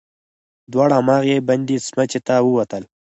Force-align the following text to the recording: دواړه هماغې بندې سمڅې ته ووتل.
دواړه 0.71 0.93
هماغې 0.99 1.45
بندې 1.47 1.77
سمڅې 1.87 2.19
ته 2.27 2.35
ووتل. 2.45 2.83